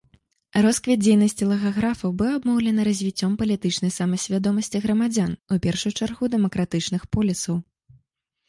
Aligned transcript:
Росквіт 0.65 1.01
дзейнасці 1.03 1.47
лагаграфаў 1.49 2.15
быў 2.21 2.31
абумоўлены 2.37 2.81
развіццём 2.89 3.35
палітычнай 3.41 3.91
самасвядомасці 3.99 4.77
грамадзян, 4.87 5.31
у 5.57 5.59
першую 5.67 5.93
чаргу 5.99 6.23
дэмакратычных 6.39 7.01
полісаў. 7.15 7.55